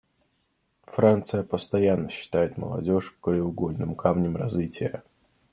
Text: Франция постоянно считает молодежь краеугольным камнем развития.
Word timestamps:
Франция 0.87 1.43
постоянно 1.43 2.09
считает 2.09 2.57
молодежь 2.57 3.11
краеугольным 3.21 3.93
камнем 3.93 4.35
развития. 4.35 5.03